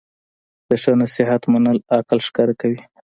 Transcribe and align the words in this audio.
د 0.67 0.69
ښه 0.81 0.91
نصیحت 1.01 1.41
منل 1.51 1.77
عقل 1.97 2.19
ښکاره 2.27 2.53
کوي. 2.61 2.79